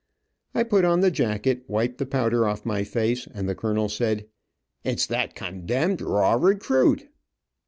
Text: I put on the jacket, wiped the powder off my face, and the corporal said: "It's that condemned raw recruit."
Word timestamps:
I 0.55 0.63
put 0.63 0.83
on 0.83 1.01
the 1.01 1.11
jacket, 1.11 1.63
wiped 1.67 1.99
the 1.99 2.07
powder 2.07 2.47
off 2.47 2.65
my 2.65 2.83
face, 2.83 3.27
and 3.31 3.47
the 3.47 3.53
corporal 3.53 3.87
said: 3.87 4.25
"It's 4.83 5.05
that 5.05 5.35
condemned 5.35 6.01
raw 6.01 6.33
recruit." 6.33 7.07